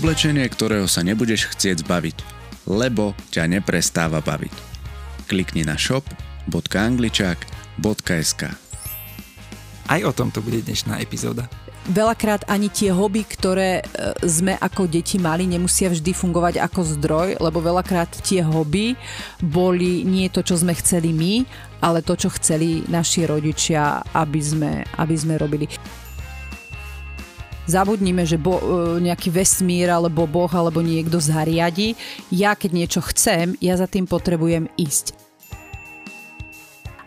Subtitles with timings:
[0.00, 2.24] oblečenie, ktorého sa nebudeš chcieť zbaviť,
[2.64, 4.56] lebo ťa neprestáva baviť.
[5.28, 8.42] Klikni na shop.angličák.sk
[9.92, 11.52] Aj o tom to bude dnešná epizóda.
[11.92, 17.36] Veľakrát ani tie hobby, ktoré e, sme ako deti mali, nemusia vždy fungovať ako zdroj,
[17.36, 18.96] lebo veľakrát tie hobby
[19.44, 21.44] boli nie to, čo sme chceli my,
[21.84, 25.68] ale to, čo chceli naši rodičia, aby sme, aby sme robili
[27.66, 28.64] zabudnime, že bo, e,
[29.04, 31.98] nejaký vesmír alebo Boh alebo niekto zariadi.
[32.32, 35.16] Ja keď niečo chcem, ja za tým potrebujem ísť.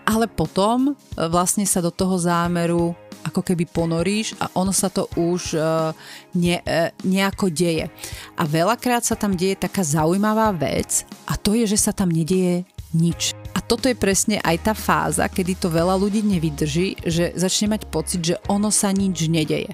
[0.04, 2.94] Ale potom e, vlastne sa do toho zámeru
[3.24, 5.96] ako keby ponoríš a ono sa to už uh,
[6.36, 6.60] ne,
[7.08, 7.88] nejako deje.
[8.36, 12.68] A veľakrát sa tam deje taká zaujímavá vec a to je, že sa tam nedieje
[12.92, 13.32] nič.
[13.56, 17.82] A toto je presne aj tá fáza, kedy to veľa ľudí nevydrží, že začne mať
[17.88, 19.72] pocit, že ono sa nič nedeje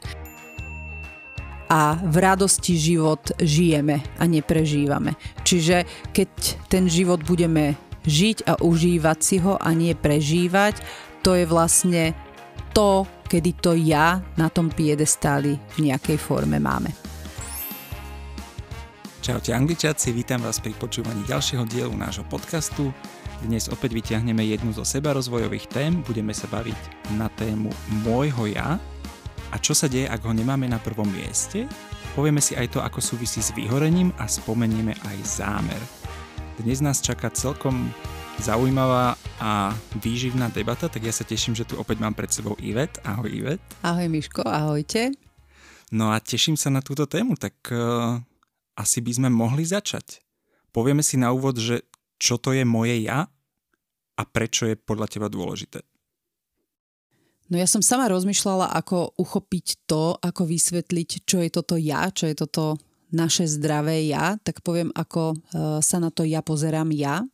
[1.70, 5.14] a v radosti život žijeme a neprežívame.
[5.46, 6.30] Čiže keď
[6.66, 7.78] ten život budeme
[8.10, 10.82] žiť a užívať si ho a nie prežívať,
[11.22, 12.18] to je vlastne
[12.74, 16.90] to, kedy to ja na tom piedestáli v nejakej forme máme.
[19.22, 22.90] Čaute angličáci, vítam vás pri počúvaní ďalšieho dielu nášho podcastu.
[23.46, 27.70] Dnes opäť vyťahneme jednu zo sebarozvojových tém, budeme sa baviť na tému
[28.02, 28.82] môjho ja,
[29.50, 31.66] a čo sa deje, ak ho nemáme na prvom mieste?
[32.14, 35.82] Povieme si aj to, ako súvisí s vyhorením a spomenieme aj zámer.
[36.62, 37.90] Dnes nás čaká celkom
[38.38, 43.02] zaujímavá a výživná debata, tak ja sa teším, že tu opäť mám pred sebou Ivet.
[43.02, 43.64] Ahoj Ivet.
[43.82, 45.18] Ahoj Miško, ahojte.
[45.90, 48.22] No a teším sa na túto tému, tak uh,
[48.78, 50.22] asi by sme mohli začať.
[50.70, 51.90] Povieme si na úvod, že
[52.22, 53.26] čo to je moje ja
[54.14, 55.82] a prečo je podľa teba dôležité.
[57.50, 62.30] No ja som sama rozmýšľala, ako uchopiť to, ako vysvetliť, čo je toto ja, čo
[62.30, 62.78] je toto
[63.10, 65.38] naše zdravé ja, tak poviem, ako e,
[65.82, 67.26] sa na to ja pozerám ja.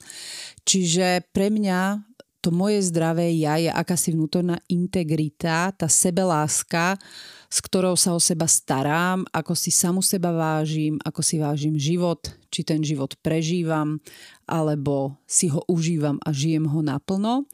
[0.63, 2.14] Čiže pre mňa
[2.45, 6.93] to moje zdravé ja je akási vnútorná integrita, tá sebeláska,
[7.49, 12.21] s ktorou sa o seba starám, ako si samu seba vážim, ako si vážim život,
[12.53, 13.97] či ten život prežívam,
[14.45, 17.49] alebo si ho užívam a žijem ho naplno.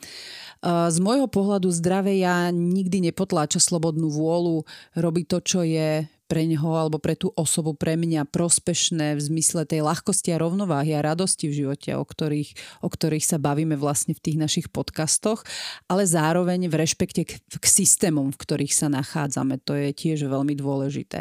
[0.59, 4.68] Z môjho pohľadu zdravé ja nikdy nepotláča slobodnú vôľu,
[5.00, 9.68] robí to, čo je pre neho alebo pre tú osobu, pre mňa prospešné v zmysle
[9.68, 14.16] tej ľahkosti a rovnováhy a radosti v živote, o ktorých, o ktorých sa bavíme vlastne
[14.16, 15.44] v tých našich podcastoch,
[15.91, 19.59] ale zároveň v rešpekte k, k systémom, v ktorých sa nachádzame.
[19.68, 21.20] To je tiež veľmi dôležité.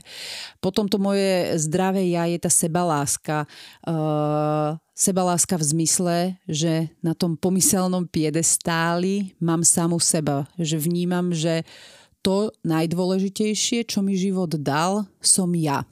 [0.62, 3.50] Potom to moje zdravé ja je tá sebaláska.
[3.82, 6.16] Uh, sebaláska v zmysle,
[6.46, 10.46] že na tom pomyselnom piedestáli mám samu seba.
[10.54, 11.66] Že vnímam, že
[12.20, 15.84] to najdôležitejšie, čo mi život dal, som ja.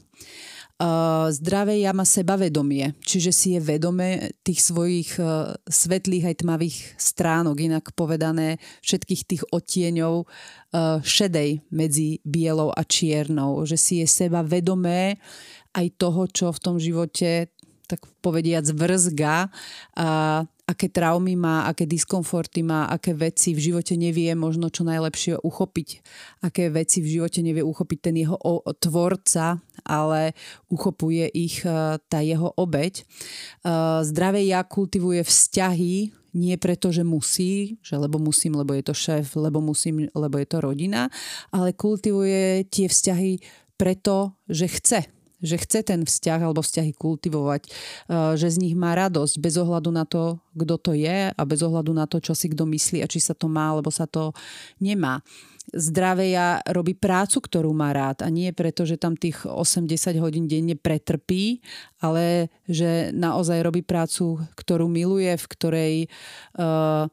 [0.78, 6.76] Uh, zdravé ja má sebavedomie, čiže si je vedomé tých svojich uh, svetlých aj tmavých
[6.94, 14.06] stránok, inak povedané všetkých tých odtieňov uh, šedej medzi bielou a čiernou, že si je
[14.06, 15.18] seba vedomé
[15.74, 17.50] aj toho, čo v tom živote
[17.90, 19.50] tak povediac vrzga
[19.98, 20.08] a
[20.68, 25.88] aké traumy má, aké diskomforty má, aké veci v živote nevie možno čo najlepšie uchopiť,
[26.44, 28.36] aké veci v živote nevie uchopiť ten jeho
[28.76, 30.36] tvorca, ale
[30.68, 33.00] uchopuje ich e, tá jeho obeď.
[33.00, 33.04] E,
[34.04, 39.40] zdravé ja kultivuje vzťahy, nie preto, že musí, že lebo musím, lebo je to šéf,
[39.40, 41.08] lebo musím, lebo je to rodina,
[41.48, 43.40] ale kultivuje tie vzťahy
[43.80, 45.00] preto, že chce
[45.38, 49.91] že chce ten vzťah alebo vzťahy kultivovať, eh, že z nich má radosť bez ohľadu
[49.94, 53.10] na to, kto to je a bez ohľadu na to, čo si kto myslí a
[53.10, 54.34] či sa to má alebo sa to
[54.82, 55.22] nemá.
[55.69, 60.49] Zdravé ja robí prácu, ktorú má rád a nie preto, že tam tých 8-10 hodín
[60.49, 61.60] denne pretrpí,
[62.00, 65.94] ale že naozaj robí prácu, ktorú miluje, v ktorej
[66.56, 67.05] uh,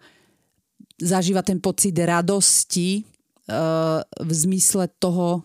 [0.96, 5.44] zažíva ten pocit radosti uh, v zmysle toho,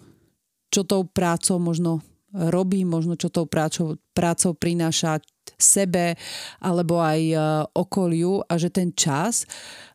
[0.70, 1.98] čo tou prácou možno
[2.34, 5.18] robí, možno čo tou prácou, prácou prináša
[5.58, 6.14] sebe
[6.62, 7.42] alebo aj uh,
[7.74, 9.44] okoliu a že ten čas,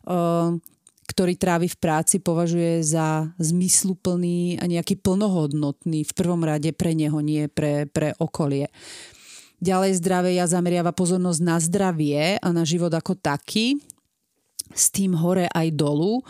[0.06, 0.52] uh,
[1.06, 7.18] ktorý trávi v práci, považuje za zmysluplný a nejaký plnohodnotný v prvom rade pre neho,
[7.22, 8.68] nie pre, pre okolie.
[9.56, 13.80] Ďalej zdravé ja zameriava pozornosť na zdravie a na život ako taký
[14.76, 16.20] s tým hore aj dolu.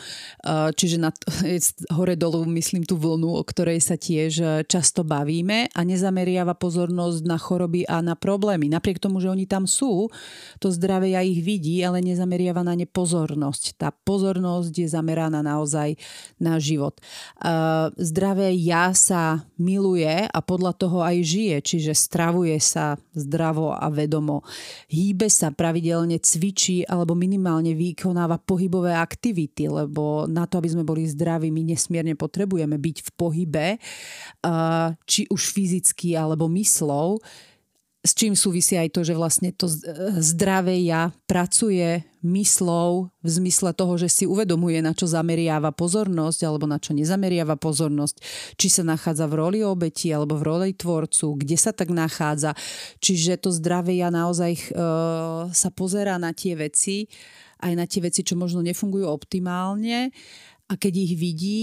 [0.46, 1.10] Čiže na,
[1.98, 7.20] hore dolu myslím tú vlnu, o ktorej sa tiež e, často bavíme a nezameriava pozornosť
[7.26, 8.70] na choroby a na problémy.
[8.70, 10.08] Napriek tomu, že oni tam sú,
[10.62, 13.76] to zdravie ja ich vidí, ale nezameriava na ne pozornosť.
[13.76, 15.98] Tá pozornosť je zameraná naozaj
[16.38, 16.98] na život.
[17.96, 24.44] Zdravé ja sa miluje a podľa toho aj žije, čiže stravuje sa zdravo a vedomo.
[24.92, 31.08] Hýbe sa pravidelne, cvičí alebo minimálne vykonáva pohybové aktivity, lebo na to, aby sme boli
[31.08, 33.66] zdraví, my nesmierne potrebujeme byť v pohybe,
[35.04, 37.20] či už fyzicky alebo myslou,
[38.06, 39.66] s čím súvisí aj to, že vlastne to
[40.22, 46.70] zdravé ja pracuje myslou v zmysle toho, že si uvedomuje, na čo zameriava pozornosť alebo
[46.70, 48.16] na čo nezameriava pozornosť,
[48.54, 52.54] či sa nachádza v roli obeti alebo v roli tvorcu, kde sa tak nachádza.
[53.02, 54.62] Čiže to zdravé ja naozaj e,
[55.50, 57.10] sa pozerá na tie veci
[57.62, 60.10] aj na tie veci, čo možno nefungujú optimálne
[60.66, 61.62] a keď ich vidí,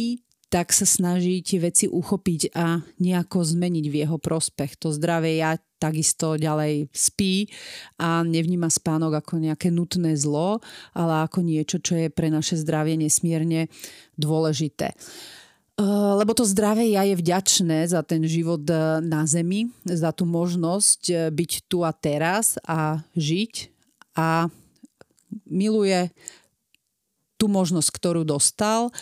[0.53, 4.77] tak sa snaží tie veci uchopiť a nejako zmeniť v jeho prospech.
[4.85, 7.49] To zdravé ja takisto ďalej spí
[7.97, 10.61] a nevníma spánok ako nejaké nutné zlo,
[10.93, 13.65] ale ako niečo, čo je pre naše zdravie nesmierne
[14.13, 14.93] dôležité.
[15.81, 21.01] Lebo to zdravie ja je vďačné za ten život e, na Zemi, za tú možnosť
[21.09, 23.73] e, byť tu a teraz a žiť
[24.13, 24.53] a
[25.47, 26.13] miluje
[27.37, 28.93] tú možnosť, ktorú dostal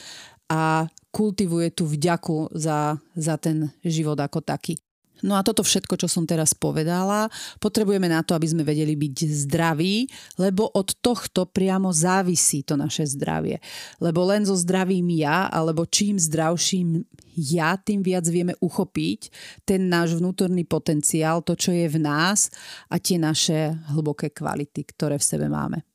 [0.50, 4.80] a kultivuje tú vďaku za, za ten život ako taký.
[5.22, 7.30] No a toto všetko, čo som teraz povedala,
[7.62, 10.10] potrebujeme na to, aby sme vedeli byť zdraví,
[10.42, 13.62] lebo od tohto priamo závisí to naše zdravie.
[14.02, 17.06] Lebo len so zdravým ja, alebo čím zdravším
[17.38, 19.32] ja, tým viac vieme uchopiť
[19.64, 22.50] ten náš vnútorný potenciál, to, čo je v nás
[22.90, 25.86] a tie naše hlboké kvality, ktoré v sebe máme.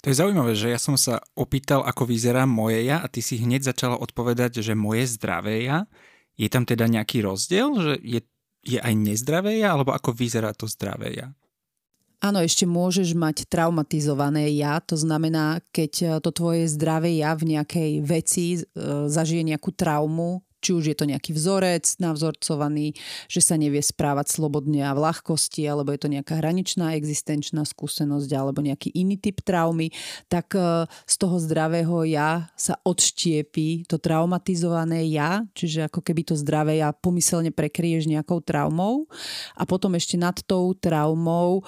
[0.00, 3.36] To je zaujímavé, že ja som sa opýtal, ako vyzerá moje ja a ty si
[3.36, 5.84] hneď začala odpovedať, že moje zdravé ja.
[6.40, 8.20] Je tam teda nejaký rozdiel, že je,
[8.64, 11.28] je aj nezdravé ja, alebo ako vyzerá to zdravé ja?
[12.20, 17.92] Áno, ešte môžeš mať traumatizované ja, to znamená, keď to tvoje zdravé ja v nejakej
[18.04, 18.64] veci e,
[19.08, 22.94] zažije nejakú traumu, či už je to nejaký vzorec navzorcovaný,
[23.26, 28.30] že sa nevie správať slobodne a v ľahkosti, alebo je to nejaká hraničná existenčná skúsenosť,
[28.36, 29.90] alebo nejaký iný typ traumy,
[30.28, 36.34] tak e, z toho zdravého ja sa odštiepí to traumatizované ja, čiže ako keby to
[36.36, 39.08] zdravé ja pomyselne prekrieš nejakou traumou.
[39.56, 41.64] A potom ešte nad tou traumou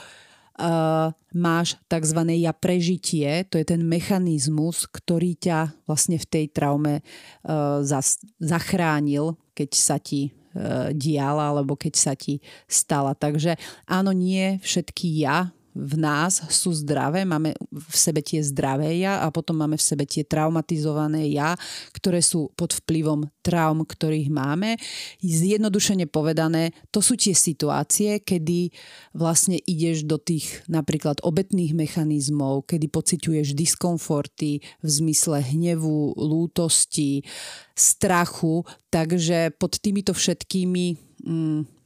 [0.59, 2.21] uh, máš tzv.
[2.37, 9.39] ja prežitie, to je ten mechanizmus, ktorý ťa vlastne v tej traume uh, zas, zachránil,
[9.57, 13.17] keď sa ti uh, diala alebo keď sa ti stala.
[13.17, 13.57] Takže
[13.89, 19.33] áno, nie všetky ja v nás sú zdravé, máme v sebe tie zdravé ja a
[19.33, 21.57] potom máme v sebe tie traumatizované ja,
[21.97, 24.77] ktoré sú pod vplyvom traum, ktorých máme.
[25.25, 28.71] Zjednodušene povedané, to sú tie situácie, kedy
[29.17, 37.25] vlastne ideš do tých napríklad obetných mechanizmov, kedy pociťuješ diskomforty v zmysle hnevu, lútosti,
[37.73, 40.85] strachu, takže pod týmito všetkými
[41.25, 41.82] mm,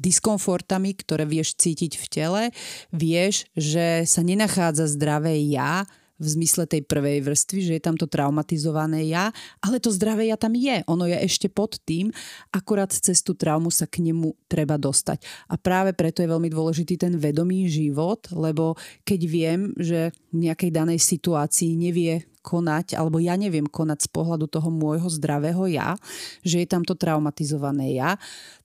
[0.00, 2.42] diskomfortami, ktoré vieš cítiť v tele,
[2.88, 5.84] vieš, že sa nenachádza zdravé ja
[6.20, 9.32] v zmysle tej prvej vrstvy, že je tam to traumatizované ja,
[9.64, 10.84] ale to zdravé ja tam je.
[10.84, 12.12] Ono je ešte pod tým,
[12.52, 15.24] akurát cez tú traumu sa k nemu treba dostať.
[15.48, 18.76] A práve preto je veľmi dôležitý ten vedomý život, lebo
[19.08, 24.48] keď viem, že v nejakej danej situácii nevie konať, alebo ja neviem konať z pohľadu
[24.48, 25.96] toho môjho zdravého ja,
[26.40, 28.16] že je tam to traumatizované ja,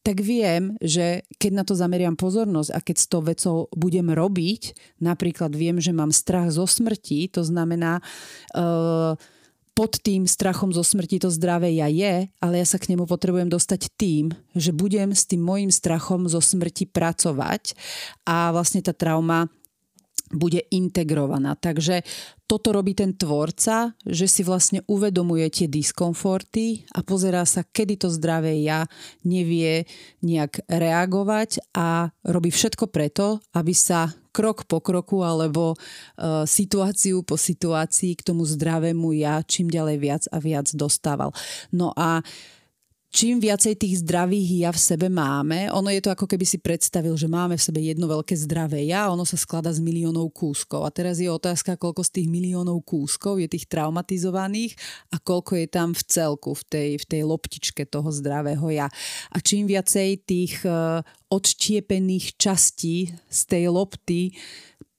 [0.01, 4.75] tak viem, že keď na to zameriam pozornosť a keď s tou vecou budem robiť,
[5.03, 7.99] napríklad viem, že mám strach zo smrti, to znamená,
[8.55, 9.19] uh,
[9.75, 13.51] pod tým strachom zo smrti to zdravé ja je, ale ja sa k nemu potrebujem
[13.51, 17.75] dostať tým, že budem s tým môjim strachom zo smrti pracovať
[18.23, 19.51] a vlastne tá trauma
[20.35, 21.55] bude integrovaná.
[21.55, 22.03] Takže
[22.45, 28.13] toto robí ten tvorca, že si vlastne uvedomuje tie diskomforty a pozerá sa, kedy to
[28.13, 28.85] zdravé ja
[29.25, 29.89] nevie
[30.21, 37.39] nejak reagovať a robí všetko preto, aby sa krok po kroku alebo uh, situáciu po
[37.39, 41.31] situácii k tomu zdravému ja čím ďalej viac a viac dostával.
[41.71, 42.19] No a
[43.11, 47.15] čím viacej tých zdravých ja v sebe máme, ono je to ako keby si predstavil,
[47.15, 50.83] že máme v sebe jedno veľké zdravé ja, ono sa skladá z miliónov kúskov.
[50.83, 54.75] A teraz je otázka, koľko z tých miliónov kúskov je tých traumatizovaných
[55.13, 58.87] a koľko je tam v celku, v tej, v tej loptičke toho zdravého ja.
[59.31, 64.35] A čím viacej tých uh, odštiepených častí z tej lopty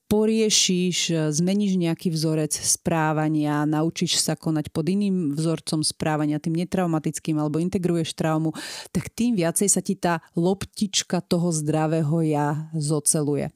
[0.07, 7.35] poriešiš, e, zmeníš nejaký vzorec správania, naučíš sa konať pod iným vzorcom správania, tým netraumatickým,
[7.37, 8.55] alebo integruješ traumu,
[8.95, 13.51] tak tým viacej sa ti tá loptička toho zdravého ja zoceluje.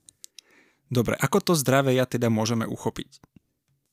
[0.91, 3.24] Dobre, ako to zdravé ja teda môžeme uchopiť?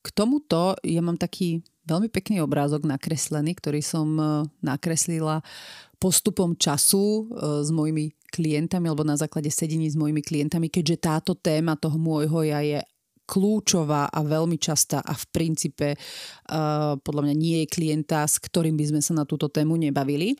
[0.02, 4.24] K tomuto ja mám taký veľmi pekný obrázok nakreslený, ktorý som e,
[4.60, 5.40] nakreslila
[5.98, 7.22] postupom času e,
[7.66, 12.46] s mojimi klientami alebo na základe sedení s mojimi klientami, keďže táto téma toho môjho
[12.46, 12.80] ja je
[13.28, 18.72] kľúčová a veľmi častá a v princípe uh, podľa mňa nie je klienta, s ktorým
[18.80, 20.32] by sme sa na túto tému nebavili.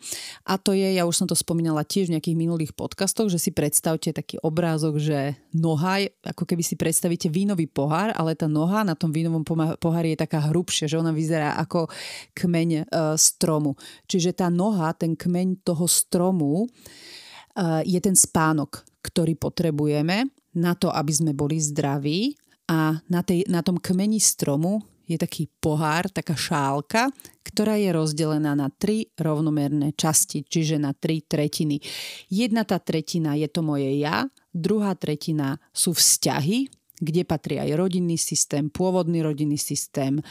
[0.49, 3.52] A to je, ja už som to spomínala tiež v nejakých minulých podcastoch, že si
[3.52, 8.97] predstavte taký obrázok, že noha, ako keby si predstavíte vínový pohár, ale tá noha na
[8.97, 9.45] tom vínovom
[9.76, 11.92] pohári je taká hrubšia, že ona vyzerá ako
[12.33, 13.76] kmeň uh, stromu.
[14.09, 20.88] Čiže tá noha, ten kmeň toho stromu uh, je ten spánok, ktorý potrebujeme na to,
[20.88, 26.37] aby sme boli zdraví a na, tej, na tom kmeni stromu je taký pohár, taká
[26.37, 27.08] šálka,
[27.40, 31.80] ktorá je rozdelená na tri rovnomerné časti, čiže na tri tretiny.
[32.28, 36.68] Jedna tá tretina je to moje ja, druhá tretina sú vzťahy,
[37.00, 40.22] kde patrí aj rodinný systém, pôvodný rodinný systém, e,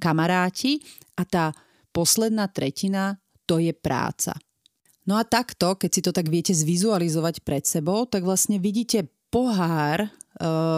[0.00, 0.80] kamaráti
[1.20, 1.44] a tá
[1.92, 4.32] posledná tretina to je práca.
[5.08, 10.08] No a takto, keď si to tak viete zvizualizovať pred sebou, tak vlastne vidíte pohár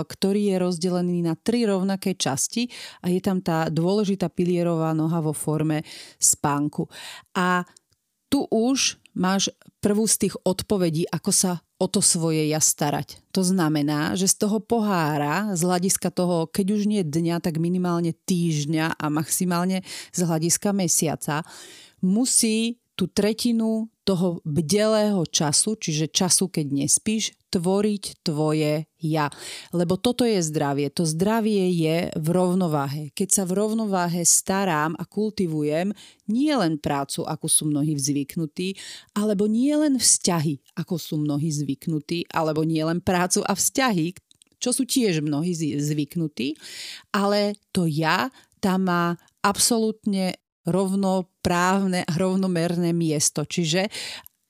[0.07, 2.67] ktorý je rozdelený na tri rovnaké časti
[3.05, 5.85] a je tam tá dôležitá pilierová noha vo forme
[6.17, 6.89] spánku.
[7.37, 7.63] A
[8.31, 9.51] tu už máš
[9.83, 13.19] prvú z tých odpovedí, ako sa o to svoje ja starať.
[13.33, 18.13] To znamená, že z toho pohára, z hľadiska toho, keď už nie dňa, tak minimálne
[18.13, 21.43] týždňa a maximálne z hľadiska mesiaca,
[22.05, 29.31] musí tú tretinu toho bdelého času, čiže času, keď nespíš, tvoriť tvoje ja.
[29.71, 30.91] Lebo toto je zdravie.
[30.99, 33.15] To zdravie je v rovnováhe.
[33.15, 35.95] Keď sa v rovnováhe starám a kultivujem
[36.27, 38.75] nie len prácu, ako sú mnohí zvyknutí,
[39.15, 44.19] alebo nie len vzťahy, ako sú mnohí zvyknutí, alebo nie len prácu a vzťahy,
[44.59, 46.59] čo sú tiež mnohí zvyknutí,
[47.15, 48.27] ale to ja
[48.59, 50.35] tam má absolútne
[50.71, 53.43] rovnoprávne a rovnomerné miesto.
[53.43, 53.91] Čiže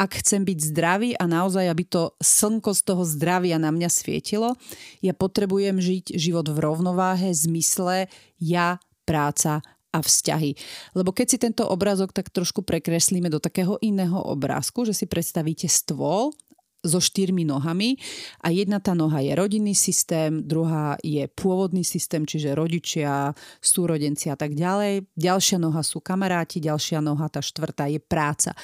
[0.01, 4.57] ak chcem byť zdravý a naozaj, aby to slnko z toho zdravia na mňa svietilo,
[5.05, 8.09] ja potrebujem žiť život v rovnováhe, zmysle
[8.41, 9.61] ja, práca
[9.91, 10.57] a vzťahy.
[10.97, 15.69] Lebo keď si tento obrázok tak trošku prekreslíme do takého iného obrázku, že si predstavíte
[15.69, 16.33] stôl
[16.81, 18.01] so štyrmi nohami
[18.41, 24.37] a jedna tá noha je rodinný systém, druhá je pôvodný systém, čiže rodičia, súrodenci a
[24.37, 25.05] tak ďalej.
[25.17, 28.57] Ďalšia noha sú kamaráti, ďalšia noha, tá štvrtá je práca.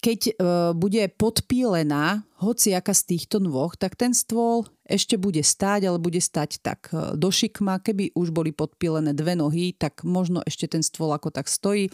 [0.00, 0.32] Keď e,
[0.72, 6.64] bude podpílená hociaka z týchto dvoch, tak ten stôl ešte bude stáť, ale bude stať
[6.64, 7.84] tak e, do šikma.
[7.84, 11.92] Keby už boli podpílené dve nohy, tak možno ešte ten stôl ako tak stojí.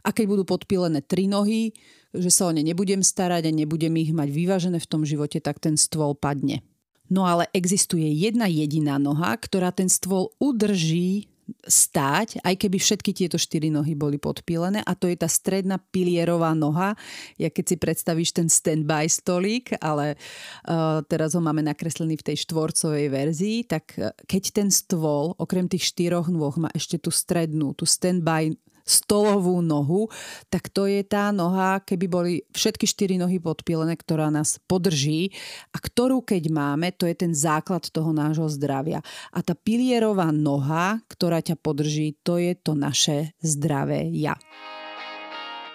[0.00, 1.76] A keď budú podpílené tri nohy,
[2.18, 5.60] že sa o ne nebudem starať a nebudem ich mať vyvážené v tom živote, tak
[5.62, 6.64] ten stôl padne.
[7.06, 11.30] No ale existuje jedna jediná noha, ktorá ten stôl udrží
[11.66, 16.50] stáť, aj keby všetky tieto štyri nohy boli podpílené a to je tá stredná pilierová
[16.58, 16.98] noha.
[17.38, 20.18] Ja keď si predstavíš ten stand-by stolík, ale
[20.66, 25.70] uh, teraz ho máme nakreslený v tej štvorcovej verzii, tak uh, keď ten stôl okrem
[25.70, 30.06] tých štyroch nôh má ešte tú strednú, tú stand-by stolovú nohu,
[30.46, 35.34] tak to je tá noha, keby boli všetky štyri nohy podpilené, ktorá nás podrží
[35.74, 39.02] a ktorú keď máme, to je ten základ toho nášho zdravia.
[39.34, 44.38] A tá pilierová noha, ktorá ťa podrží, to je to naše zdravé ja.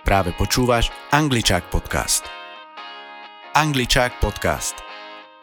[0.02, 2.26] Práve počúvaš Angličák podcast.
[3.54, 4.80] Angličák podcast.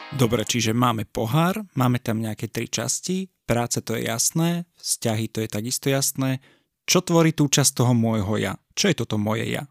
[0.08, 5.44] Dobre, čiže máme pohár, máme tam nejaké tri časti, práce to je jasné, vzťahy to
[5.44, 6.40] je takisto jasné,
[6.88, 8.56] čo tvorí tú časť toho môjho ja?
[8.72, 9.68] Čo je toto moje ja?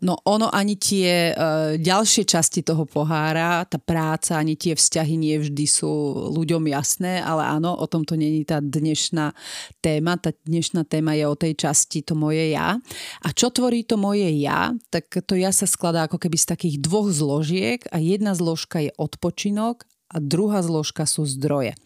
[0.00, 5.36] No ono ani tie uh, ďalšie časti toho pohára, tá práca, ani tie vzťahy nie
[5.36, 5.92] vždy sú
[6.32, 9.36] ľuďom jasné, ale áno, o tomto není tá dnešná
[9.84, 10.16] téma.
[10.16, 12.80] Tá dnešná téma je o tej časti to moje ja.
[13.20, 14.72] A čo tvorí to moje ja?
[14.88, 18.96] Tak to ja sa skladá ako keby z takých dvoch zložiek a jedna zložka je
[18.96, 21.78] odpočinok a druhá zložka sú zdroje.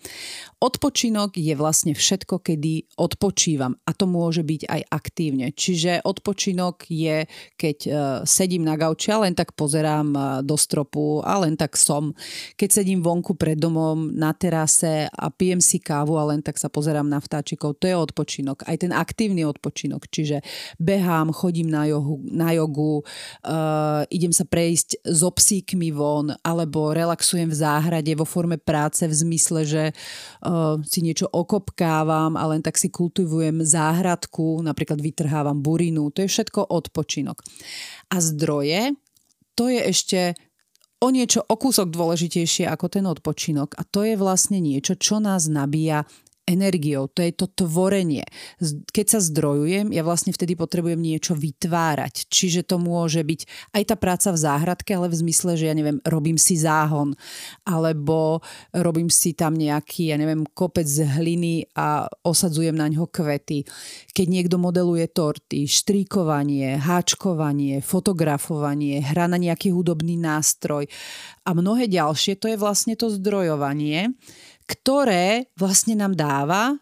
[0.65, 5.53] Odpočinok je vlastne všetko, kedy odpočívam a to môže byť aj aktívne.
[5.53, 7.29] Čiže odpočinok je,
[7.61, 11.77] keď uh, sedím na gauči a len tak pozerám uh, do stropu a len tak
[11.77, 12.17] som.
[12.57, 16.73] Keď sedím vonku pred domom na terase a pijem si kávu a len tak sa
[16.73, 18.65] pozerám na vtáčikov, to je odpočinok.
[18.65, 20.41] Aj ten aktívny odpočinok, čiže
[20.81, 27.53] behám, chodím na jogu, na jogu uh, idem sa prejsť so psíkmi von alebo relaxujem
[27.53, 30.54] v záhrade vo forme práce v zmysle, že uh,
[30.85, 36.71] si niečo okopkávam a len tak si kultivujem záhradku, napríklad vytrhávam burinu, to je všetko
[36.71, 37.43] odpočinok.
[38.13, 38.95] A zdroje,
[39.55, 40.21] to je ešte
[41.05, 45.47] o niečo, o kúsok dôležitejšie ako ten odpočinok a to je vlastne niečo, čo nás
[45.53, 46.09] nabíja
[46.45, 48.25] energiou, to je to tvorenie.
[48.93, 52.29] Keď sa zdrojujem, ja vlastne vtedy potrebujem niečo vytvárať.
[52.29, 55.99] Čiže to môže byť aj tá práca v záhradke, ale v zmysle, že ja neviem,
[56.05, 57.17] robím si záhon,
[57.65, 58.45] alebo
[58.77, 63.65] robím si tam nejaký, ja neviem, kopec z hliny a osadzujem na ňo kvety.
[64.13, 70.85] Keď niekto modeluje torty, štríkovanie, háčkovanie, fotografovanie, hra na nejaký hudobný nástroj
[71.45, 74.13] a mnohé ďalšie, to je vlastne to zdrojovanie
[74.65, 76.77] ktoré vlastne nám dáva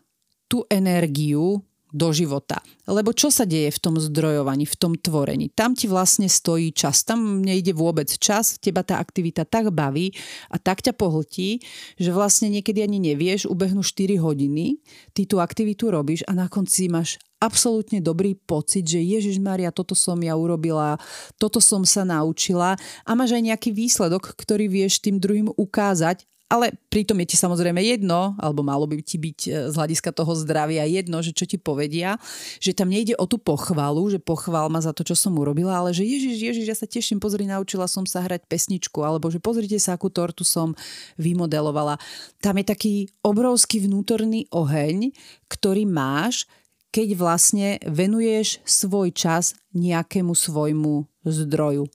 [0.46, 2.64] tú energiu do života.
[2.88, 5.52] Lebo čo sa deje v tom zdrojovaní, v tom tvorení?
[5.52, 7.04] Tam ti vlastne stojí čas.
[7.04, 10.16] Tam nejde vôbec čas, teba tá aktivita tak baví
[10.48, 11.60] a tak ťa pohltí,
[12.00, 14.80] že vlastne niekedy ani nevieš, ubehnú 4 hodiny,
[15.12, 19.92] ty tú aktivitu robíš a na konci máš absolútne dobrý pocit, že Ježiš Maria, toto
[19.92, 20.96] som ja urobila,
[21.36, 26.76] toto som sa naučila a máš aj nejaký výsledok, ktorý vieš tým druhým ukázať ale
[26.92, 30.84] pritom je ti samozrejme jedno, alebo malo by ti byť e, z hľadiska toho zdravia
[30.84, 32.20] jedno, že čo ti povedia,
[32.60, 35.96] že tam nejde o tú pochvalu, že pochvál ma za to, čo som urobila, ale
[35.96, 39.80] že Ježiš, Ježiš, ja sa teším, pozri, naučila som sa hrať pesničku, alebo že pozrite
[39.80, 40.76] sa, akú tortu som
[41.16, 41.96] vymodelovala.
[42.44, 42.94] Tam je taký
[43.24, 45.16] obrovský vnútorný oheň,
[45.48, 46.44] ktorý máš,
[46.92, 51.88] keď vlastne venuješ svoj čas nejakému svojmu zdroju.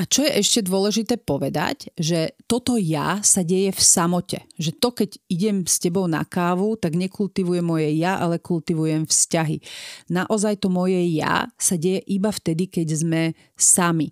[0.00, 4.48] A čo je ešte dôležité povedať, že toto ja sa deje v samote.
[4.56, 9.60] Že to, keď idem s tebou na kávu, tak nekultivujem moje ja, ale kultivujem vzťahy.
[10.08, 13.22] Naozaj to moje ja sa deje iba vtedy, keď sme
[13.60, 14.08] sami.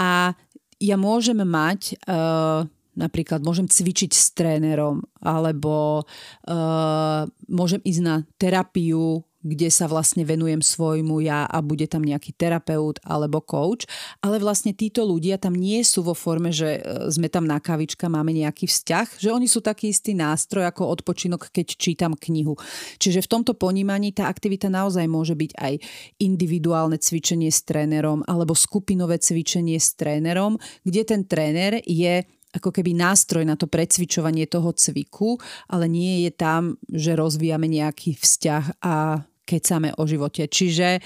[0.00, 0.32] A
[0.80, 2.00] ja môžem mať...
[2.08, 2.64] Uh,
[2.96, 10.58] napríklad môžem cvičiť s trénerom alebo uh, môžem ísť na terapiu kde sa vlastne venujem
[10.58, 13.86] svojmu ja a bude tam nejaký terapeut alebo coach,
[14.18, 18.10] ale vlastne títo ľudia tam nie sú vo forme, že e, sme tam na kavička,
[18.10, 22.58] máme nejaký vzťah, že oni sú taký istý nástroj ako odpočinok, keď čítam knihu.
[22.98, 25.74] Čiže v tomto ponímaní tá aktivita naozaj môže byť aj
[26.18, 32.96] individuálne cvičenie s trénerom alebo skupinové cvičenie s trénerom, kde ten tréner je ako keby
[32.96, 35.36] nástroj na to precvičovanie toho cviku,
[35.68, 40.50] ale nie je tam, že rozvíjame nejaký vzťah a kecame o živote.
[40.50, 41.00] Čiže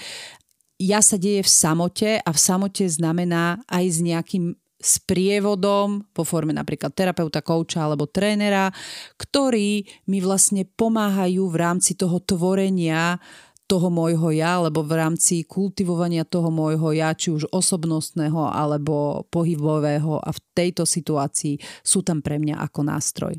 [0.81, 6.57] ja sa deje v samote a v samote znamená aj s nejakým sprievodom po forme
[6.57, 8.73] napríklad terapeuta, kouča alebo trénera,
[9.13, 13.21] ktorí mi vlastne pomáhajú v rámci toho tvorenia
[13.69, 20.19] toho môjho ja, alebo v rámci kultivovania toho môjho ja, či už osobnostného alebo pohybového
[20.19, 23.33] a v tejto situácii sú tam pre mňa ako nástroj.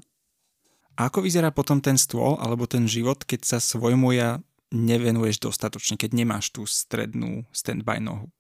[0.97, 4.41] A ako vyzerá potom ten stôl alebo ten život, keď sa svojmu ja
[4.73, 8.33] nevenuješ dostatočne, keď nemáš tú strednú stand-by nohu?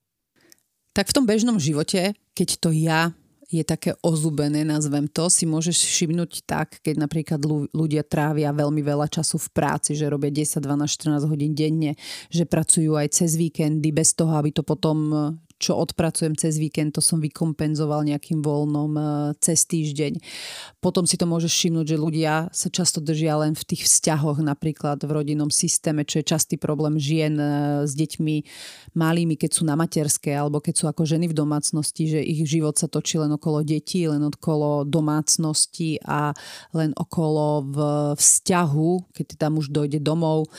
[0.92, 3.12] Tak v tom bežnom živote, keď to ja
[3.52, 7.40] je také ozubené, nazvem to, si môžeš všimnúť tak, keď napríklad
[7.76, 11.92] ľudia trávia veľmi veľa času v práci, že robia 10, 12, 14 hodín denne,
[12.32, 15.12] že pracujú aj cez víkendy bez toho, aby to potom
[15.62, 19.02] čo odpracujem cez víkend, to som vykompenzoval nejakým voľnom e,
[19.38, 20.18] cez týždeň.
[20.82, 24.98] Potom si to môžeš všimnúť, že ľudia sa často držia len v tých vzťahoch, napríklad
[25.06, 27.46] v rodinnom systéme, čo je častý problém žien e,
[27.86, 28.36] s deťmi
[28.98, 32.74] malými, keď sú na materskej alebo keď sú ako ženy v domácnosti, že ich život
[32.74, 36.34] sa točí len okolo detí, len okolo domácnosti a
[36.74, 37.78] len okolo v
[38.18, 40.50] vzťahu, keď tam už dojde domov,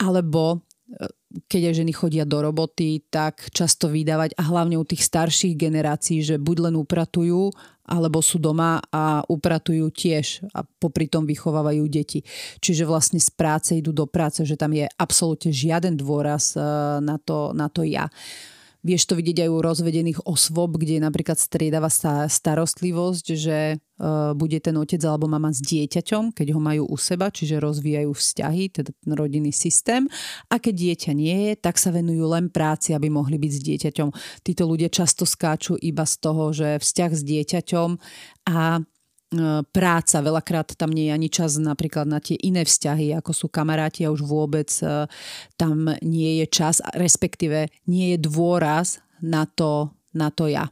[0.00, 1.06] alebo e,
[1.44, 6.24] keď aj ženy chodia do roboty, tak často vydávať a hlavne u tých starších generácií,
[6.24, 7.52] že buď len upratujú,
[7.86, 12.26] alebo sú doma a upratujú tiež a popri tom vychovávajú deti.
[12.58, 16.62] Čiže vlastne z práce idú do práce, že tam je absolútne žiaden dôraz eh,
[16.98, 18.10] na to, na to ja.
[18.86, 21.90] Vieš to vidieť aj u rozvedených osôb, kde napríklad striedava
[22.30, 27.34] starostlivosť, že uh, bude ten otec alebo mama s dieťaťom, keď ho majú u seba,
[27.34, 30.06] čiže rozvíjajú vzťahy, teda ten rodinný systém.
[30.46, 34.08] A keď dieťa nie je, tak sa venujú len práci, aby mohli byť s dieťaťom.
[34.46, 37.90] Títo ľudia často skáču iba z toho, že vzťah s dieťaťom
[38.54, 38.86] a
[39.74, 44.06] práca, veľakrát tam nie je ani čas napríklad na tie iné vzťahy, ako sú kamaráti
[44.06, 45.10] a už vôbec e,
[45.58, 50.70] tam nie je čas, respektíve nie je dôraz na to, na to ja.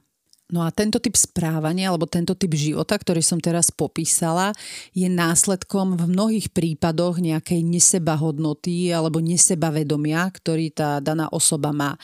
[0.54, 4.54] No a tento typ správania alebo tento typ života, ktorý som teraz popísala,
[4.94, 11.96] je následkom v mnohých prípadoch nejakej nesebahodnoty alebo nesebavedomia, ktorý tá daná osoba má.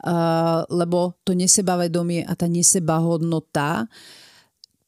[0.00, 3.90] Uh, lebo to nesebavedomie a tá nesebahodnota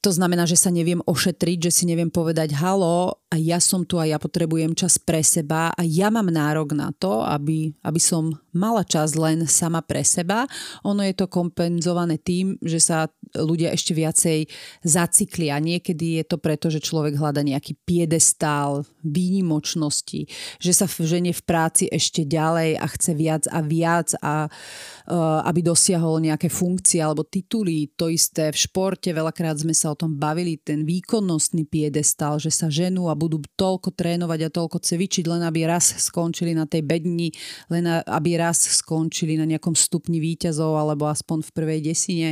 [0.03, 4.03] to znamená, že sa neviem ošetriť, že si neviem povedať halo a ja som tu
[4.03, 8.35] a ja potrebujem čas pre seba a ja mám nárok na to, aby, aby som
[8.51, 10.51] mala čas len sama pre seba.
[10.83, 13.07] Ono je to kompenzované tým, že sa
[13.37, 14.39] ľudia ešte viacej
[14.85, 15.59] zaciklia.
[15.59, 20.31] Niekedy je to preto, že človek hľada nejaký piedestál výnimočnosti,
[20.63, 25.61] že sa ženie v práci ešte ďalej a chce viac a viac a uh, aby
[25.65, 27.91] dosiahol nejaké funkcie alebo tituly.
[27.99, 32.71] To isté v športe, veľakrát sme sa o tom bavili, ten výkonnostný piedestal, že sa
[32.71, 37.35] ženú a budú toľko trénovať a toľko cvičiť, len aby raz skončili na tej bedni,
[37.73, 42.29] len aby raz skončili na nejakom stupni výťazov alebo aspoň v prvej desine.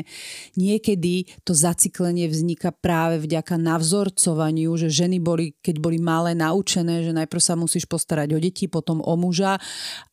[0.55, 0.90] Niekedy
[1.45, 7.43] to zaciklenie vzniká práve vďaka navzorcovaniu, že ženy boli, keď boli malé, naučené, že najprv
[7.43, 9.59] sa musíš postarať o deti, potom o muža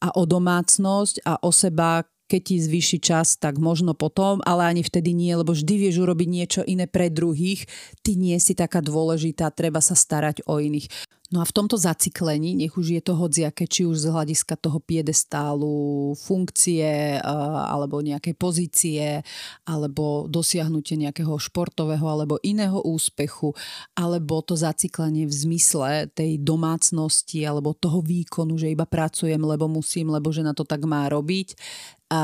[0.02, 4.84] a o domácnosť a o seba, keď ti zvýši čas, tak možno potom, ale ani
[4.84, 7.66] vtedy nie, lebo vždy vieš urobiť niečo iné pre druhých.
[8.04, 10.92] Ty nie si taká dôležitá, treba sa starať o iných.
[11.28, 14.80] No a v tomto zaciklení, nech už je to hodziaké, či už z hľadiska toho
[14.80, 19.28] piedestálu, funkcie alebo nejakej pozície,
[19.68, 23.52] alebo dosiahnutie nejakého športového alebo iného úspechu,
[23.92, 30.16] alebo to zaciklenie v zmysle tej domácnosti alebo toho výkonu, že iba pracujem, lebo musím,
[30.16, 31.60] lebo že na to tak má robiť
[32.08, 32.24] a,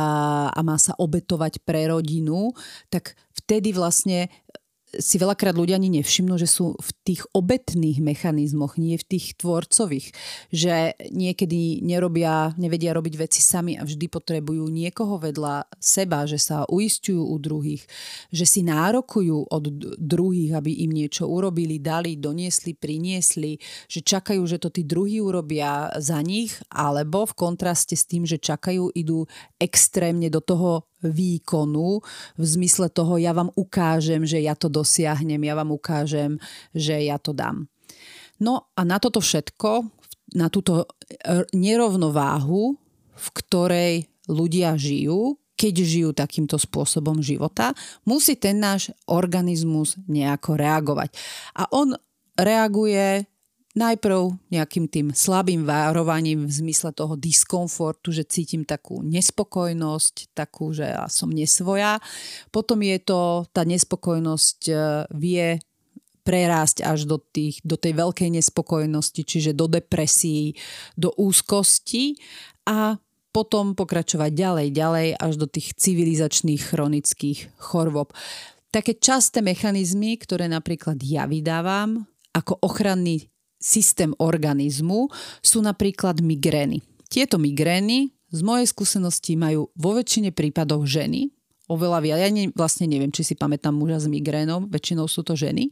[0.49, 2.55] a má sa obetovať pre rodinu,
[2.87, 4.31] tak vtedy vlastne
[4.99, 10.13] si veľakrát ľudia ani nevšimnú, že sú v tých obetných mechanizmoch, nie v tých tvorcových.
[10.53, 16.69] Že niekedy nerobia, nevedia robiť veci sami a vždy potrebujú niekoho vedľa seba, že sa
[16.69, 17.83] uistujú u druhých,
[18.29, 19.63] že si nárokujú od
[19.97, 23.57] druhých, aby im niečo urobili, dali, doniesli, priniesli,
[23.89, 28.37] že čakajú, že to tí druhí urobia za nich, alebo v kontraste s tým, že
[28.37, 29.25] čakajú, idú
[29.57, 31.99] extrémne do toho výkonu
[32.39, 36.39] v zmysle toho, ja vám ukážem, že ja to dosiahnem, ja vám ukážem,
[36.71, 37.67] že ja to dám.
[38.39, 39.87] No a na toto všetko,
[40.33, 40.89] na túto
[41.53, 42.75] nerovnováhu,
[43.13, 43.93] v ktorej
[44.25, 47.71] ľudia žijú, keď žijú takýmto spôsobom života,
[48.03, 51.13] musí ten náš organizmus nejako reagovať.
[51.55, 51.93] A on
[52.33, 53.29] reaguje
[53.73, 60.93] Najprv nejakým tým slabým varovaním v zmysle toho diskomfortu, že cítim takú nespokojnosť, takú, že
[60.93, 61.97] ja som nesvoja.
[62.53, 64.73] Potom je to, tá nespokojnosť e,
[65.17, 65.57] vie
[66.21, 70.53] prerásť až do, tých, do tej veľkej nespokojnosti, čiže do depresí,
[70.93, 72.21] do úzkosti
[72.69, 73.01] a
[73.33, 78.13] potom pokračovať ďalej, ďalej až do tých civilizačných chronických chorôb.
[78.69, 82.05] Také časté mechanizmy, ktoré napríklad ja vydávam
[82.37, 83.32] ako ochranný
[83.63, 85.07] systém organizmu
[85.39, 86.83] sú napríklad migrény.
[87.07, 91.31] Tieto migrény z mojej skúsenosti majú vo väčšine prípadov ženy,
[91.71, 92.19] oveľa viac.
[92.19, 95.71] Ja ne, vlastne neviem, či si pamätám muža s migrénom, väčšinou sú to ženy.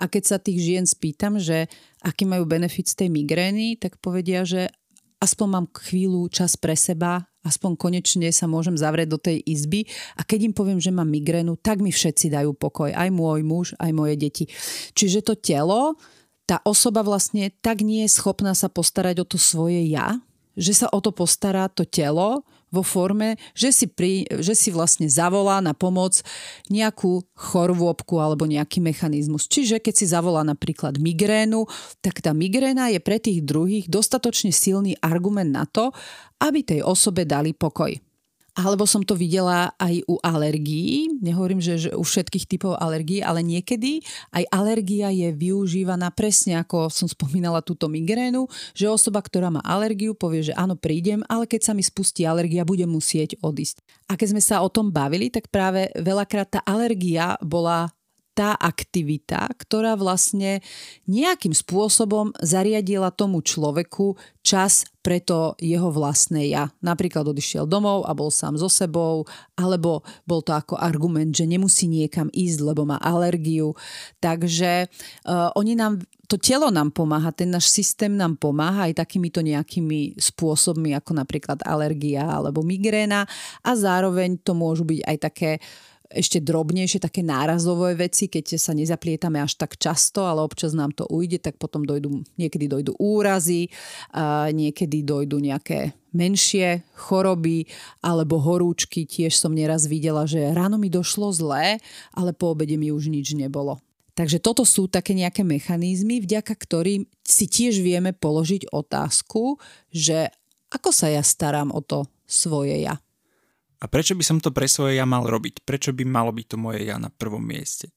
[0.00, 1.68] A keď sa tých žien spýtam, že
[2.00, 4.72] aký majú benefit z tej migrény, tak povedia, že
[5.20, 10.22] aspoň mám chvíľu čas pre seba, aspoň konečne sa môžem zavrieť do tej izby a
[10.22, 12.94] keď im poviem, že mám migrénu, tak mi všetci dajú pokoj.
[12.94, 14.44] Aj môj muž, aj moje deti.
[14.94, 15.98] Čiže to telo
[16.48, 20.16] tá osoba vlastne tak nie je schopná sa postarať o to svoje ja,
[20.56, 25.08] že sa o to postará to telo vo forme, že si, pri, že si vlastne
[25.08, 26.20] zavolá na pomoc
[26.68, 29.48] nejakú chorôbku alebo nejaký mechanizmus.
[29.48, 31.64] Čiže keď si zavolá napríklad migrénu,
[32.00, 35.92] tak tá migréna je pre tých druhých dostatočne silný argument na to,
[36.40, 38.07] aby tej osobe dali pokoj.
[38.58, 41.14] Alebo som to videla aj u alergií.
[41.22, 44.02] Nehovorím, že, že u všetkých typov alergií, ale niekedy
[44.34, 50.18] aj alergia je využívaná presne ako som spomínala túto migrénu, že osoba, ktorá má alergiu,
[50.18, 53.78] povie, že áno, prídem, ale keď sa mi spustí alergia, budem musieť odísť.
[54.10, 57.94] A keď sme sa o tom bavili, tak práve veľakrát tá alergia bola
[58.38, 60.62] tá aktivita, ktorá vlastne
[61.10, 64.14] nejakým spôsobom zariadila tomu človeku
[64.46, 66.70] čas pre to jeho vlastné ja.
[66.78, 69.26] Napríklad odišiel domov a bol sám so sebou,
[69.58, 73.74] alebo bol to ako argument, že nemusí niekam ísť, lebo má alergiu.
[74.22, 74.86] Takže
[75.26, 75.98] uh, oni nám
[76.28, 81.64] to telo nám pomáha, ten náš systém nám pomáha aj takýmito nejakými spôsobmi, ako napríklad
[81.64, 83.24] alergia alebo migréna
[83.64, 85.50] a zároveň to môžu byť aj také
[86.08, 91.04] ešte drobnejšie, také nárazové veci, keď sa nezaplietame až tak často, ale občas nám to
[91.04, 93.68] ujde, tak potom dojdu, niekedy dojdu úrazy,
[94.52, 97.68] niekedy dojdu nejaké menšie choroby
[98.00, 99.04] alebo horúčky.
[99.04, 101.76] Tiež som neraz videla, že ráno mi došlo zlé,
[102.16, 103.76] ale po obede mi už nič nebolo.
[104.16, 109.62] Takže toto sú také nejaké mechanizmy, vďaka ktorým si tiež vieme položiť otázku,
[109.94, 110.32] že
[110.74, 112.98] ako sa ja starám o to svoje ja.
[113.78, 115.62] A prečo by som to pre svoje ja mal robiť?
[115.62, 117.94] Prečo by malo byť to moje ja na prvom mieste?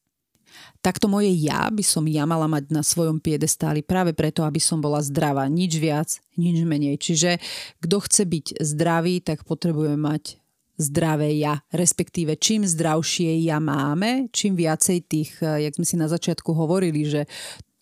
[0.84, 4.84] Takto moje ja by som ja mala mať na svojom piedestáli práve preto, aby som
[4.84, 5.48] bola zdravá.
[5.48, 7.00] Nič viac, nič menej.
[7.00, 7.40] Čiže
[7.82, 10.42] kto chce byť zdravý, tak potrebuje mať
[10.82, 16.10] zdravé ja, respektíve čím zdravšie ja máme, čím viacej tých, eh, jak sme si na
[16.10, 17.30] začiatku hovorili, že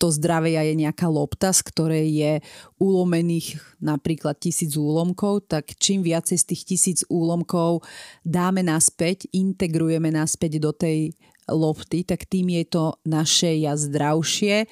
[0.00, 2.32] to zdravé je nejaká lopta, z ktorej je
[2.80, 7.84] ulomených napríklad tisíc úlomkov, tak čím viacej z tých tisíc úlomkov
[8.24, 11.12] dáme naspäť, integrujeme naspäť do tej
[11.52, 14.70] lopty, tak tým je to naše ja zdravšie.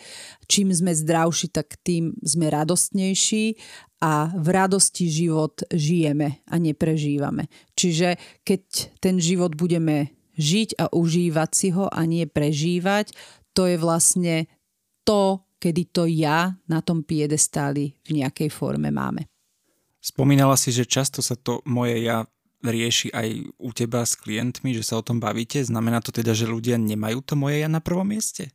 [0.49, 3.59] Čím sme zdravší, tak tým sme radostnejší
[4.01, 7.51] a v radosti život žijeme a neprežívame.
[7.75, 8.63] Čiže keď
[9.03, 13.11] ten život budeme žiť a užívať si ho a nie prežívať,
[13.59, 14.47] to je vlastne
[15.09, 19.25] to, kedy to ja na tom piedestáli v nejakej forme máme.
[19.99, 22.29] Spomínala si, že často sa to moje ja
[22.61, 25.63] rieši aj u teba s klientmi, že sa o tom bavíte?
[25.65, 28.53] Znamená to teda, že ľudia nemajú to moje ja na prvom mieste?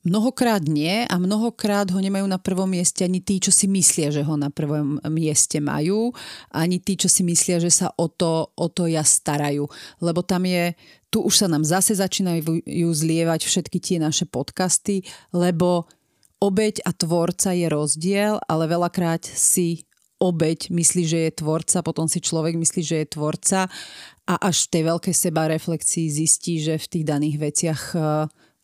[0.00, 4.24] Mnohokrát nie a mnohokrát ho nemajú na prvom mieste ani tí, čo si myslia, že
[4.24, 6.16] ho na prvom mieste majú,
[6.48, 9.68] ani tí, čo si myslia, že sa o to, o to ja starajú.
[10.00, 10.72] Lebo tam je,
[11.12, 12.64] tu už sa nám zase začínajú
[12.96, 15.04] zlievať všetky tie naše podcasty,
[15.36, 15.84] lebo
[16.40, 19.84] obeď a tvorca je rozdiel, ale veľakrát si
[20.16, 23.68] obeď myslí, že je tvorca, potom si človek myslí, že je tvorca
[24.24, 27.82] a až v tej veľkej seba reflexii zistí, že v tých daných veciach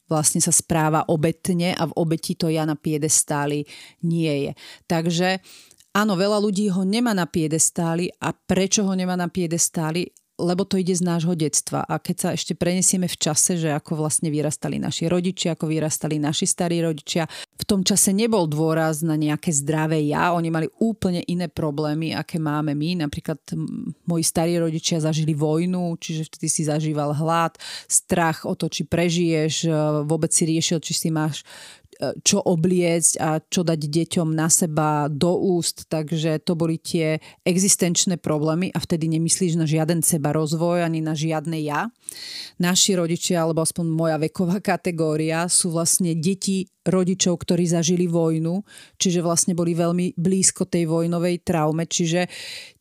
[0.07, 3.67] vlastne sa správa obetne a v obeti to ja na piedestáli
[4.07, 4.53] nie je.
[4.87, 5.43] Takže
[5.95, 10.11] áno, veľa ľudí ho nemá na piedestáli a prečo ho nemá na piedestáli?
[10.37, 11.81] Lebo to ide z nášho detstva.
[11.89, 16.21] A keď sa ešte prenesieme v čase, že ako vlastne vyrastali naši rodičia, ako vyrastali
[16.21, 17.25] naši starí rodičia,
[17.57, 22.37] v tom čase nebol dôraz na nejaké zdravé ja, oni mali úplne iné problémy, aké
[22.37, 23.09] máme my.
[23.09, 23.41] Napríklad
[24.05, 27.57] moji starí rodičia zažili vojnu, čiže vtedy si zažíval hlad,
[27.89, 29.73] strach o to, či prežiješ,
[30.05, 31.49] vôbec si riešil, či si máš
[32.23, 38.21] čo obliecť a čo dať deťom na seba do úst, takže to boli tie existenčné
[38.21, 41.89] problémy a vtedy nemyslíš na žiaden seba rozvoj ani na žiadne ja.
[42.61, 48.63] Naši rodičia, alebo aspoň moja veková kategória, sú vlastne deti rodičov, ktorí zažili vojnu,
[49.01, 52.31] čiže vlastne boli veľmi blízko tej vojnovej traume, čiže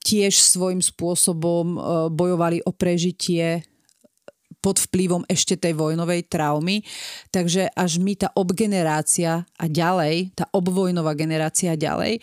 [0.06, 1.78] tiež svojím spôsobom e,
[2.14, 3.66] bojovali o prežitie
[4.66, 6.82] pod vplyvom ešte tej vojnovej traumy.
[7.30, 12.18] Takže až my tá obgenerácia a ďalej, tá obvojnová generácia ďalej,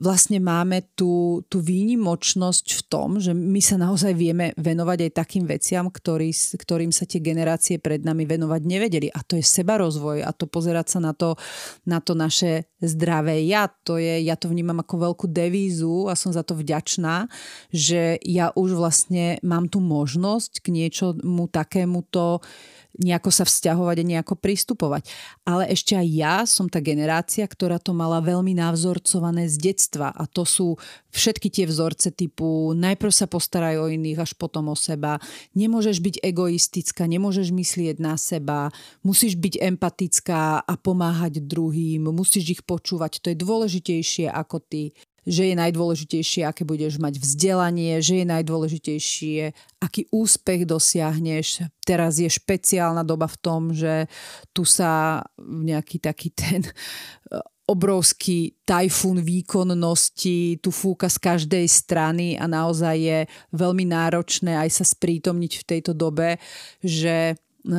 [0.00, 5.44] vlastne máme tú, tú výnimočnosť v tom, že my sa naozaj vieme venovať aj takým
[5.44, 9.08] veciam, ktorý, ktorým sa tie generácie pred nami venovať nevedeli.
[9.12, 11.36] A to je seba rozvoj a to pozerať sa na to,
[11.84, 13.68] na to naše zdravé ja.
[13.84, 17.28] To je, ja to vnímam ako veľkú devízu a som za to vďačná,
[17.68, 22.40] že ja už vlastne mám tu možnosť k niečomu takémuto
[23.00, 25.08] nejako sa vzťahovať a nejako pristupovať.
[25.48, 30.12] Ale ešte aj ja som tá generácia, ktorá to mala veľmi navzorcované z detstva.
[30.12, 30.76] A to sú
[31.12, 35.16] všetky tie vzorce typu najprv sa postaraj o iných, až potom o seba.
[35.56, 38.68] Nemôžeš byť egoistická, nemôžeš myslieť na seba,
[39.00, 45.50] musíš byť empatická a pomáhať druhým, musíš ich počúvať, to je dôležitejšie ako ty že
[45.50, 49.40] je najdôležitejšie, aké budeš mať vzdelanie, že je najdôležitejšie,
[49.78, 51.62] aký úspech dosiahneš.
[51.86, 54.10] Teraz je špeciálna doba v tom, že
[54.50, 56.70] tu sa nejaký taký ten e,
[57.70, 63.18] obrovský tajfún výkonnosti, tu fúka z každej strany a naozaj je
[63.54, 66.42] veľmi náročné aj sa sprítomniť v tejto dobe,
[66.82, 67.34] že e,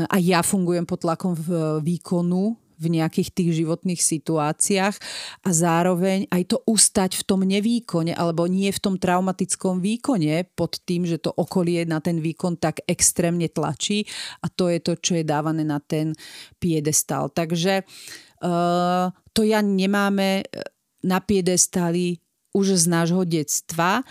[0.07, 1.35] aj ja fungujem pod tlakom
[1.83, 4.95] výkonu v nejakých tých životných situáciách
[5.47, 10.83] a zároveň aj to ustať v tom nevýkone alebo nie v tom traumatickom výkone pod
[10.83, 14.03] tým, že to okolie na ten výkon tak extrémne tlačí
[14.43, 16.11] a to je to, čo je dávané na ten
[16.59, 17.31] piedestal.
[17.31, 17.87] Takže
[18.43, 20.43] uh, to ja nemáme
[21.03, 22.19] na piedestali
[22.51, 24.03] už z nášho detstva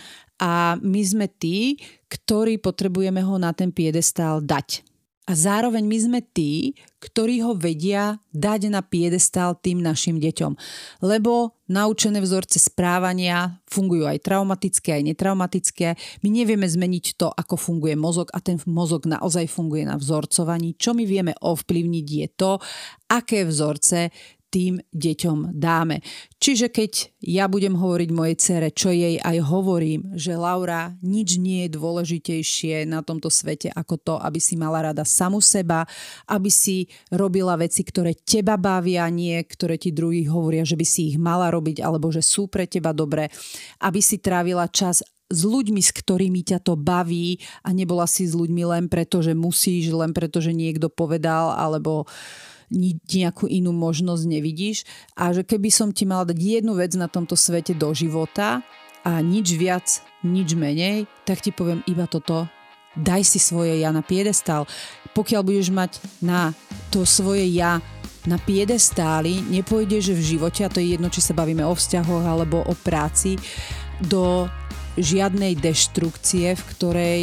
[0.43, 1.79] a my sme tí,
[2.11, 4.92] ktorí potrebujeme ho na ten piedestál dať
[5.23, 10.59] A zároveň my sme tí, ktorí ho vedia dať na piedestál tým našim deťom.
[10.99, 15.95] Lebo naučené vzorce správania fungujú aj traumatické, aj netraumatické.
[16.27, 20.75] My nevieme zmeniť to, ako funguje mozog a ten mozog naozaj funguje na vzorcovaní.
[20.75, 22.59] Čo my vieme ovplyvniť je to,
[23.07, 24.11] aké vzorce
[24.53, 26.05] tým deťom dáme.
[26.37, 26.93] Čiže keď
[27.25, 32.85] ja budem hovoriť mojej cere, čo jej aj hovorím, že Laura, nič nie je dôležitejšie
[32.85, 35.88] na tomto svete ako to, aby si mala rada samu seba,
[36.29, 41.15] aby si robila veci, ktoré teba bavia, nie ktoré ti druhý hovoria, že by si
[41.15, 43.33] ich mala robiť alebo že sú pre teba dobré,
[43.81, 45.01] aby si trávila čas
[45.33, 49.33] s ľuďmi, s ktorými ťa to baví a nebola si s ľuďmi len preto, že
[49.33, 55.69] musíš, len preto, že niekto povedal alebo uh, nejakú inú možnosť nevidíš a že keby
[55.69, 58.65] som ti mala dať jednu vec na tomto svete do života
[59.05, 62.49] a nič viac, nič menej, tak ti poviem iba toto.
[62.93, 64.69] Daj si svoje ja na piedestál.
[65.17, 66.53] Pokiaľ budeš mať na
[66.93, 67.81] to svoje ja
[68.29, 72.63] na piedestáli, nepôjdeš v živote, a to je jedno, či sa bavíme o vzťahoch alebo
[72.63, 73.35] o práci,
[74.03, 74.47] do
[74.97, 77.21] žiadnej deštrukcie, v ktorej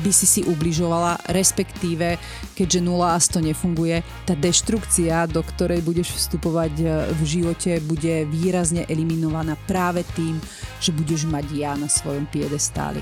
[0.00, 2.20] by si si ubližovala, respektíve,
[2.52, 8.28] keďže 0 a 100 nefunguje, tá deštrukcia, do ktorej budeš vstupovať e, v živote, bude
[8.28, 10.36] výrazne eliminovaná práve tým,
[10.80, 13.00] že budeš mať ja na svojom piedestáli.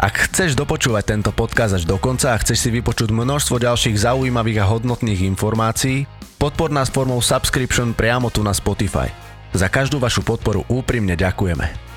[0.00, 4.64] Ak chceš dopočúvať tento podcast až do konca a chceš si vypočuť množstvo ďalších zaujímavých
[4.64, 6.08] a hodnotných informácií,
[6.40, 9.12] podpor nás formou subscription priamo tu na Spotify.
[9.52, 11.89] Za každú vašu podporu úprimne ďakujeme.